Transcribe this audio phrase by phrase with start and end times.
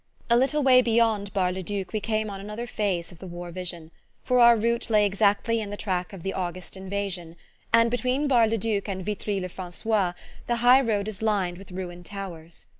[0.31, 3.51] A little way beyond Bar le Duc we came on another phase of the war
[3.51, 3.91] vision,
[4.23, 7.35] for our route lay exactly in the track of the August invasion,
[7.71, 10.13] and between Bar le Duc and Vitry le Francois
[10.47, 12.65] the high road is lined with ruined towns.